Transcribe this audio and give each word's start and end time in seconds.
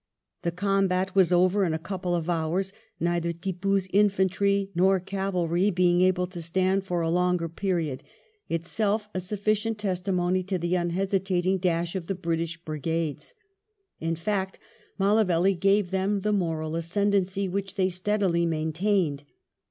The 0.41 0.51
com 0.51 0.87
bat 0.87 1.13
was 1.13 1.31
over 1.31 1.63
in 1.63 1.75
a 1.75 1.77
couple 1.77 2.15
of 2.15 2.27
hours, 2.27 2.73
neither 2.99 3.31
Tippoo's 3.31 3.87
infantry 3.93 4.71
nor 4.73 4.99
cavalry 4.99 5.69
being 5.69 6.01
able 6.01 6.25
to 6.25 6.41
stand 6.41 6.83
for 6.85 7.01
a 7.01 7.09
longer 7.11 7.47
period, 7.47 8.01
itself 8.49 9.09
a 9.13 9.19
sufficient 9.19 9.77
testimony 9.77 10.41
to 10.41 10.57
the 10.57 10.73
iinhesitating 10.73 11.61
dash 11.61 11.93
of 11.95 12.07
the 12.07 12.15
British 12.15 12.57
brigades. 12.65 13.35
In 13.99 14.15
fact 14.15 14.57
Mallavelly 14.99 15.53
gave 15.53 15.91
them 15.91 16.21
the 16.21 16.33
moral 16.33 16.75
ascendency 16.75 17.47
which 17.47 17.75
they 17.75 17.89
steadily 17.89 18.47
main 18.47 18.73
tained. 18.73 19.21